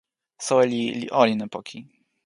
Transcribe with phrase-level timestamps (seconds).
[0.45, 1.77] soweli li olin e poki.